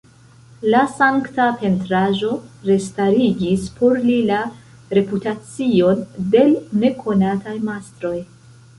La 0.73 0.79
sankta 0.93 1.45
pentraĵo 1.63 2.31
restarigis 2.71 3.69
por 3.77 4.01
li 4.07 4.17
la 4.33 4.41
reputacion 5.01 6.05
de 6.35 6.45
l' 6.51 6.83
nekonataj 6.87 7.59
mastroj. 7.73 8.17